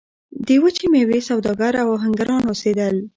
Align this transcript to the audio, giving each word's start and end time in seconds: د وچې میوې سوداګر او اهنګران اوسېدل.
د 0.45 0.47
وچې 0.63 0.85
میوې 0.93 1.19
سوداګر 1.29 1.73
او 1.83 1.87
اهنګران 1.97 2.41
اوسېدل. 2.47 2.95